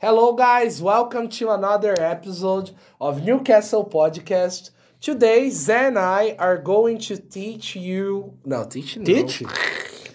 [0.00, 0.80] Hello, guys.
[0.80, 4.70] Welcome to another episode of Newcastle Podcast.
[5.00, 8.34] Today, Zé and I are going to teach you.
[8.44, 9.04] No, teach no.
[9.04, 9.42] Teach?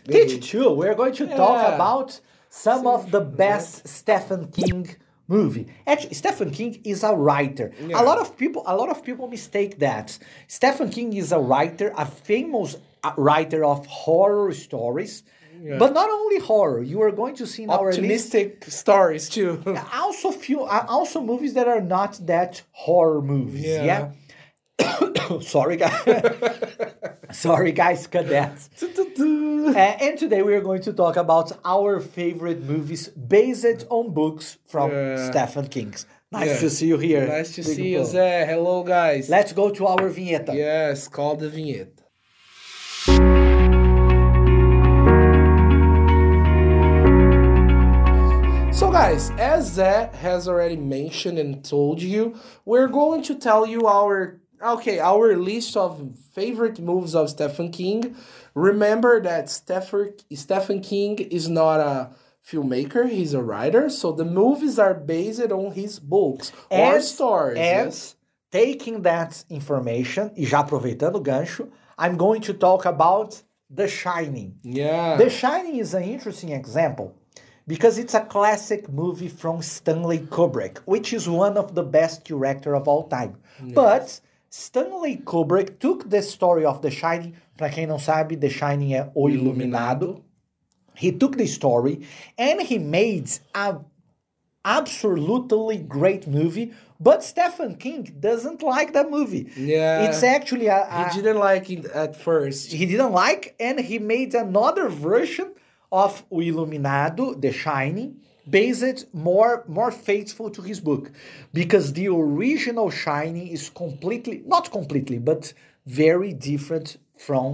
[0.08, 0.72] Teach too.
[0.72, 1.76] We're going to talk Yeah.
[1.76, 2.20] about
[2.50, 4.96] some of the best Stephen King
[5.28, 5.68] movie.
[5.88, 7.72] Actually, Stephen King is a writer.
[7.88, 8.02] Yeah.
[8.02, 10.18] A lot of people, a lot of people mistake that.
[10.48, 15.24] Stephen King is a writer, a famous uh, writer of horror stories.
[15.80, 16.82] But not only horror.
[16.84, 19.52] You are going to see in our list Optimistic stories too.
[19.94, 24.12] also few uh, also movies that are not that horror movies Yeah.
[24.80, 26.02] yeah, sorry guys
[27.32, 33.08] sorry guys cadets uh, and today we are going to talk about our favorite movies
[33.10, 35.30] based on books from Yeah.
[35.32, 35.94] stephen king
[36.32, 36.60] nice Yeah.
[36.64, 38.02] to see you here nice to Big see you.
[38.02, 38.46] Zé.
[38.52, 39.30] Hello, guys.
[39.30, 42.04] let's go to our vinheta Yes, call the vinheta.
[49.16, 54.42] Guys, as Zé has already mentioned and told you, we're going to tell you our
[54.62, 58.14] okay our list of favorite movies of Stephen King.
[58.56, 62.10] Remember that Stephen King is not a
[62.46, 63.90] filmmaker; he's a writer.
[63.90, 67.58] So the movies are based on his books or stories.
[67.58, 68.16] and yes?
[68.52, 74.58] taking that information e já aproveitando o gancho i'm going to talk about the shining
[74.62, 75.18] Yeah.
[75.18, 77.14] The Shining is an interesting example
[77.68, 82.76] because it's a classic movie from Stanley Kubrick, which is one of the best director
[82.76, 83.38] of all time.
[83.74, 88.94] But Stanley Kubrick took the story of The Shining, para quem não sabe, The Shining
[88.94, 90.24] é O Iluminado.
[90.96, 93.78] He took the story and he made a
[94.64, 99.52] absolutely great movie, but Stephen King doesn't like that movie.
[99.58, 100.08] Yeah.
[100.08, 102.72] It's actually a, a He didn't like it at first.
[102.72, 105.54] he didn't like, and he made another version
[106.04, 108.10] of O Iluminado, The Shining,
[108.58, 111.12] based more more faithful to his book,
[111.60, 115.54] because the original Shining is completely not completely, but
[116.04, 117.50] very different from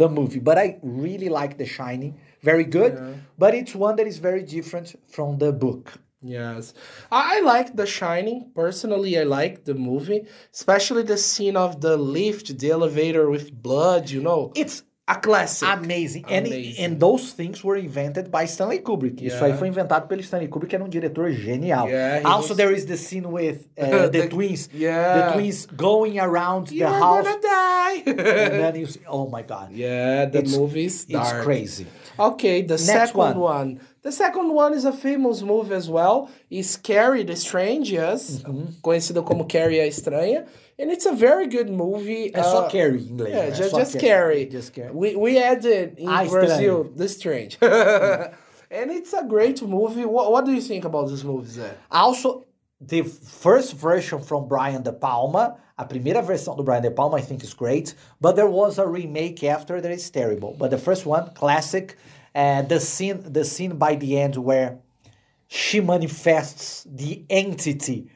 [0.00, 0.42] the movie.
[0.48, 2.12] But I really like The Shining,
[2.42, 2.92] very good,
[3.42, 5.84] but it's one that is very different from the book.
[6.22, 6.74] Yes.
[7.10, 8.38] I, I like The Shining.
[8.54, 14.10] Personally, I like the movie, especially the scene of the lift, the elevator with blood,
[14.10, 14.52] you know.
[14.54, 15.68] It's A classic.
[15.68, 16.24] Amazing.
[16.28, 16.84] And, Amazing.
[16.84, 19.22] and those things were invented by Stanley Kubrick.
[19.22, 19.46] Isso Yeah.
[19.52, 21.86] aí foi inventado pelo Stanley Kubrick, que era um diretor genial.
[21.88, 24.68] Yeah, also, was- there is the scene with uh, the, The- twins.
[24.74, 25.28] yeah.
[25.28, 27.24] The twins going around you the are house.
[27.24, 28.02] gonna die.
[28.04, 28.18] and
[28.74, 29.70] then you see, oh my God.
[29.70, 31.44] yeah, the It's- movie's It's dark.
[31.44, 31.86] crazy.
[32.18, 33.38] Okay, the second one.
[33.38, 33.80] one.
[34.02, 36.28] The second one is a famous movie as well.
[36.50, 38.40] Is Carrie the Strange, yes.
[38.42, 38.80] Mm-hmm.
[38.82, 40.46] Conhecido como Carrie a Estranha.
[40.78, 42.30] And it's a very good movie.
[42.34, 43.34] É só uh, Carrie em inglês.
[43.34, 43.56] Yeah, né?
[43.56, 44.48] just, Só just Carrie.
[44.50, 44.92] Just Carrie.
[44.92, 46.30] We, we added in Ah, estranho.
[46.30, 47.58] Brazil The Strange.
[48.70, 50.04] and it's a great movie.
[50.04, 51.70] What, what do you think about this movie, Zé?
[51.90, 52.44] Also,
[52.80, 57.22] the first version from Brian De Palma, a primeira versão do Brian De Palma, I
[57.22, 60.54] think is great, but there was a remake after that is terrible.
[60.58, 61.96] But the first one, classic,
[62.34, 64.78] and the scene, the scene by the end where
[65.48, 68.10] she manifests the entity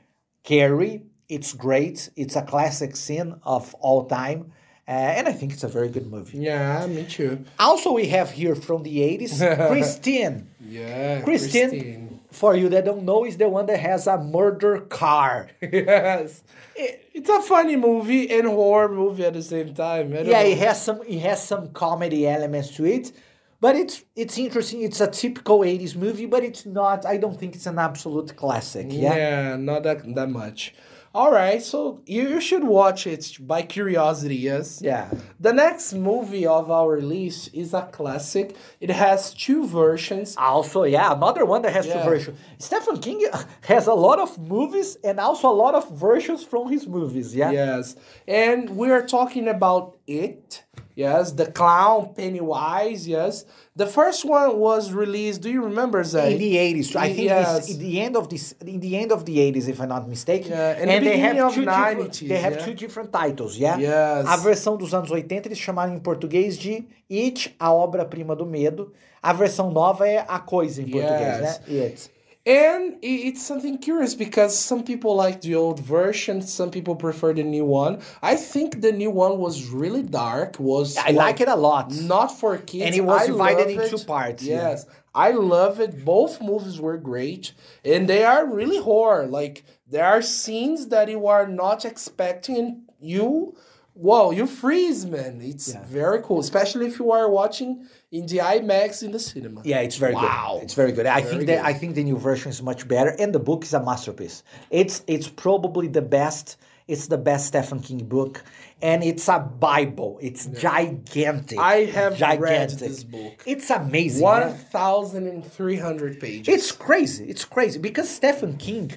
[0.45, 2.11] Carrie, it's great.
[2.17, 4.53] It's a classic scene of all time,
[4.89, 6.39] uh, and I think it's a very good movie.
[6.39, 7.45] Yeah, me too.
[7.59, 10.49] Also, we have here from the 80s, Christine.
[10.61, 15.49] Yeah, Christine, for you that don't know, is the one that has a murder car.
[15.63, 16.43] yes.
[16.77, 20.13] It- it's a funny movie and horror movie at the same time.
[20.15, 20.41] Yeah, know.
[20.41, 23.13] it has some it has some comedy elements to it,
[23.61, 24.81] but it's it's interesting.
[24.83, 27.05] It's a typical 80s movie, but it's not.
[27.05, 28.87] I don't think it's an absolute classic.
[28.89, 29.15] Yeah.
[29.17, 30.75] Yeah, not that that much.
[31.13, 34.81] All right, so you, you should watch it by curiosity, yes.
[34.81, 35.11] Yeah.
[35.41, 38.55] The next movie of our list is a classic.
[38.81, 40.37] It has two versions.
[40.39, 42.05] Also, yeah, another one that has Yeah.
[42.05, 42.39] two versions.
[42.59, 43.27] Stephen King
[43.63, 47.35] has a lot of movies and also a lot of versions from his movies.
[47.35, 47.51] Yeah.
[47.51, 47.97] Yes,
[48.29, 50.65] and we are talking about it.
[50.97, 53.07] Yes, the clown Pennywise.
[53.09, 53.45] Yes,
[53.77, 55.41] the first one was released.
[55.41, 56.33] Do you remember that?
[56.33, 57.59] In the 80s, I think Yes.
[57.59, 60.09] it's in the end of this, in the end of the 80s, if I'm not
[60.09, 60.51] mistaken.
[60.51, 62.65] Yeah, and the they have two different, 90s, they have yeah.
[62.67, 63.79] two different titles, yeah.
[63.79, 64.27] Yes.
[64.27, 68.93] A versão dos anos 80 eles chamaram em português de It, a obra-prima do medo.
[69.23, 71.61] A versão nova é A Coisa em português, Yes.
[71.69, 71.85] né?
[71.85, 72.11] It.
[72.51, 77.45] And it's something curious because some people like the old version, some people prefer the
[77.45, 78.03] new one.
[78.23, 80.59] I think the new one was really dark.
[80.59, 81.93] Was I like it a lot.
[81.93, 82.87] Not for kids.
[82.87, 84.71] And it was I divided in two parts, yeah.
[84.71, 86.05] Yes, I love it.
[86.05, 87.53] Both movies were great,
[87.85, 89.29] and they are really horror.
[89.29, 93.55] Like there are scenes that you are not expecting, and you
[94.01, 95.41] Whoa, you freeze, man!
[95.43, 95.85] It's Yeah.
[95.85, 99.61] very cool, especially if you are watching in the IMAX in the cinema.
[99.63, 100.53] Yeah, it's very Wow.
[100.55, 100.63] good.
[100.65, 101.05] It's very good.
[101.07, 101.65] I Very think that.
[101.67, 104.43] I think the new version is much better, and the book is a masterpiece.
[104.71, 106.57] It's it's probably the best.
[106.89, 108.43] It's the best Stephen King book,
[108.83, 110.19] and it's a Bible.
[110.23, 111.59] It's gigantic.
[111.59, 112.79] I have read gigantic.
[112.79, 113.43] this book.
[113.47, 114.27] It's amazing.
[114.73, 116.49] Thousand and three hundred pages.
[116.55, 117.29] It's crazy.
[117.29, 118.93] It's crazy because Stephen King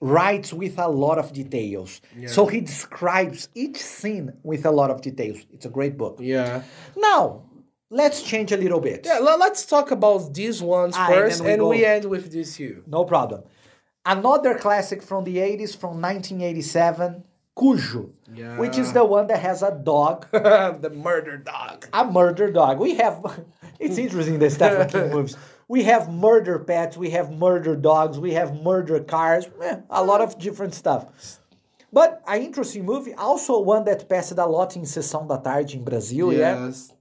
[0.00, 2.00] writes with a lot of details.
[2.26, 5.38] So he describes each scene with a lot of details.
[5.52, 6.18] It's a great book.
[6.20, 6.62] yeah.
[6.96, 7.42] Now,
[7.90, 9.00] let's change a little bit.
[9.06, 12.60] Yeah, let's talk about these ones Ah, first, then we and we end with this
[12.60, 12.82] you.
[12.86, 13.42] No problem.
[14.06, 17.24] Another classic from the 80s, from 1987,
[17.58, 18.10] Cujo,
[18.56, 21.86] which is the one that has a dog, the murder dog.
[21.92, 22.78] a murder dog.
[22.78, 23.20] We have,
[23.80, 25.36] it's interesting the Stephen King movies.
[25.68, 30.22] We have murder pets, we have murder dogs, we have murder cars, eh, a lot
[30.22, 31.04] of different stuff.
[31.92, 35.84] But an interesting movie, also one that passed a lot in Sessão da Tarde in
[35.84, 36.66] Brazil, yeah.
[36.66, 36.92] Yes.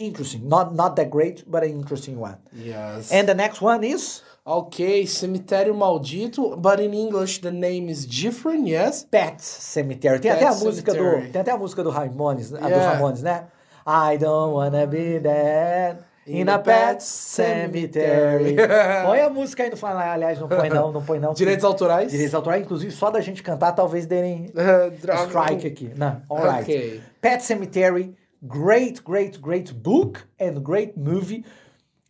[0.00, 0.48] Interesting.
[0.48, 2.38] Not not that great, but an interesting one.
[2.52, 3.10] Yes.
[3.12, 8.66] And the next one is okay, Cemitério Maldito, but in English the name is different,
[8.66, 9.04] yes?
[9.04, 10.20] Pet Cemetery.
[10.20, 11.26] Tem Pet até a música Sematary.
[11.26, 11.32] do.
[11.32, 12.92] Tem até a música do Ramones, a do Yeah.
[12.92, 13.46] Ramones, né?
[13.86, 18.56] I don't wanna be dead in a pet cemetery.
[19.06, 19.98] põe a música aí no final.
[19.98, 21.32] Aliás, não põe não, não põe não.
[21.34, 22.10] Direitos autorais?
[22.10, 25.92] Direitos autorais, inclusive só da gente cantar, talvez derem Uh, strike aqui.
[25.96, 26.62] Não, alright.
[26.62, 27.00] Okay.
[27.20, 31.44] Pet Cemetery, great, great, great book and great movie.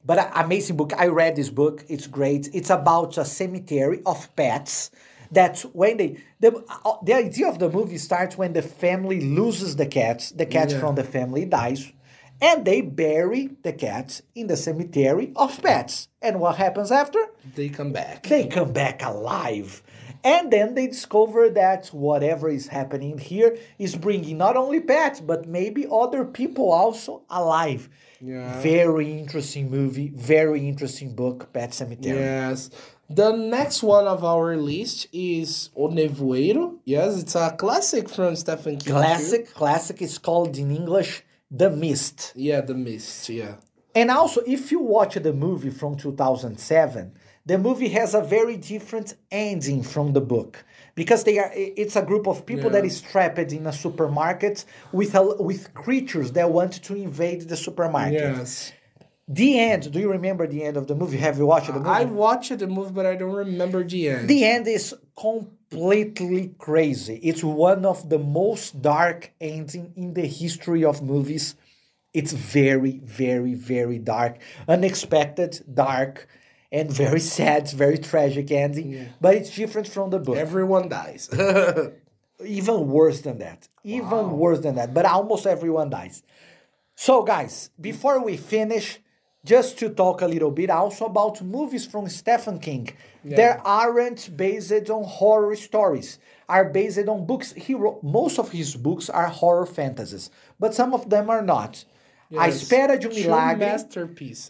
[0.04, 0.92] But a- amazing book.
[0.98, 1.84] I read this book.
[1.88, 2.48] It's great.
[2.54, 4.90] It's about a cemetery of pets.
[5.32, 9.76] That when they the uh, the idea of the movie starts when the family loses
[9.76, 10.30] the cats.
[10.30, 10.80] The cat Yeah.
[10.80, 11.92] from the family dies,
[12.40, 16.08] and they bury the cats in the cemetery of pets.
[16.23, 17.19] And what happens after?
[17.55, 18.25] They come back.
[18.25, 19.82] they come back alive.
[20.25, 25.46] And then they discover that whatever is happening here is bringing not only pets, but
[25.46, 27.88] maybe other people also alive.
[28.20, 28.61] Yeah.
[28.61, 32.17] Very interesting movie, very interesting book, Pet Sematary.
[32.17, 32.70] Yes.
[33.08, 36.79] The next one of our list is O Nevoeiro.
[36.85, 38.93] Yes, it's a classic from Stephen King.
[38.93, 42.32] Classic, classic is called in English The Mist.
[42.36, 43.28] Yeah, The Mist.
[43.28, 43.56] Yeah.
[43.94, 47.12] And also, if you watch the movie from 2007,
[47.46, 50.62] the movie has a very different ending from the book
[50.94, 52.88] because they are it's a group of people that Yeah.
[52.92, 58.36] is trapped in a supermarket with a, with creatures that want to invade the supermarket.
[58.36, 58.72] Yes.
[59.26, 61.18] The end, do you remember the end of the movie?
[61.18, 61.88] Have you watched the movie?
[61.88, 64.28] I watched the movie, but I don't remember the end.
[64.28, 64.94] The end is
[65.70, 67.16] completely crazy.
[67.22, 71.54] It's one of the most dark ending in the history of movies.
[72.14, 76.26] It's very, very, very dark, unexpected, dark,
[76.72, 79.08] and very sad, very tragic ending.
[79.20, 80.36] But it's different from the book.
[80.36, 81.28] Everyone dies.
[82.44, 83.68] Even worse than that.
[83.82, 84.94] Even worse than that.
[84.94, 86.22] But almost everyone dies.
[86.94, 88.98] So, guys, before we finish,
[89.44, 92.88] just to talk a little bit also about movies from Stephen King.
[93.25, 96.19] There aren't based on horror stories,
[96.49, 97.52] are based on books.
[97.52, 101.85] He wrote, most of his books are horror fantasies, but some of them are not.
[102.31, 102.62] A Yes.
[102.62, 103.64] Espera de um Milagre.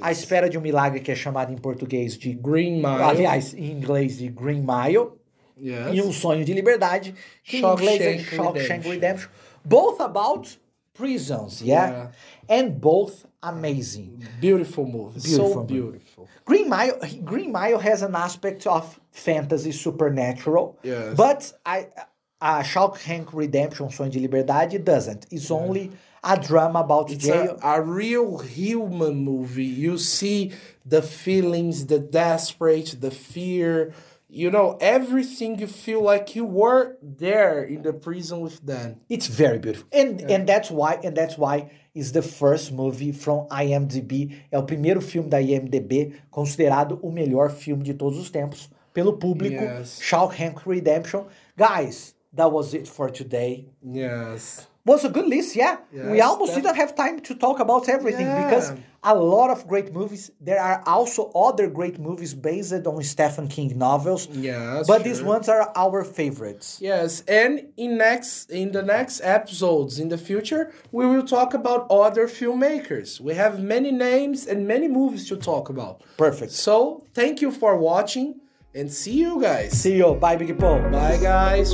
[0.00, 2.34] A Espera de um Milagre, que é chamado em português de.
[2.34, 3.02] Green Mile.
[3.02, 5.12] Aliás, em inglês de Green Mile.
[5.60, 5.94] Yes.
[5.94, 7.14] e Um Sonho de Liberdade,
[7.44, 8.90] que em Shawshank inglês é Shawshank Redemption.
[8.90, 9.28] Redemption.
[9.64, 10.58] Both about
[10.98, 12.08] prisons, yeah?
[12.48, 14.26] And both amazing.
[14.40, 15.20] Beautiful movie.
[15.20, 16.28] Beautiful so beautiful.
[16.44, 21.16] Green Mile, Green Mile has an aspect of fantasy supernatural, Yes.
[21.16, 22.00] but I, uh,
[22.40, 25.26] uh, a Shawshank Redemption, Sonho de Liberdade, doesn't.
[25.30, 25.90] It's only
[26.22, 27.58] a drama about It's jail.
[27.62, 29.64] a, a real human movie.
[29.64, 30.52] You see
[30.94, 33.92] the feelings, the desperate, the fear.
[34.30, 39.00] You know, everything you feel like you were there in the prison with them.
[39.08, 39.88] It's very beautiful.
[39.90, 44.42] And and that's why and that's why is the first movie from IMDb.
[44.52, 49.16] É o primeiro filme da IMDb considerado o melhor filme de todos os tempos pelo
[49.16, 49.64] público.
[49.64, 49.98] Yes.
[50.02, 51.24] Shawshank Redemption.
[51.56, 53.66] Guys, that was it for today.
[53.82, 54.68] Yes.
[54.92, 55.76] Was a good list, yeah.
[56.12, 58.44] we almost didn't have time to talk about everything Yeah.
[58.44, 58.66] because
[59.02, 60.22] a lot of great movies.
[60.48, 64.22] There are also other great movies based on Stephen King novels.
[64.32, 64.86] Yes.
[64.92, 66.66] but these ones are our favorites.
[66.80, 67.10] Yes,
[67.42, 67.52] and
[67.84, 70.62] in next in the next episodes in the future,
[70.96, 73.20] we will talk about other filmmakers.
[73.20, 75.94] We have many names and many movies to talk about.
[76.16, 76.52] Perfect.
[76.52, 76.76] So,
[77.20, 78.28] thank you for watching
[78.74, 79.70] and see you guys.
[79.82, 80.14] See you.
[80.14, 80.80] Bye, Big Paul.
[80.90, 81.68] Bye guys.